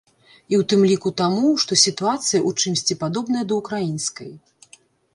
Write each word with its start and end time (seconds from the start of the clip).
І 0.21 0.53
ў 0.59 0.63
тым 0.71 0.81
ліку 0.91 1.11
таму, 1.21 1.51
што 1.65 1.79
сітуацыя 1.83 2.39
ў 2.47 2.51
чымсьці 2.61 3.01
падобная 3.05 3.47
да 3.53 3.63
ўкраінскай. 3.63 4.31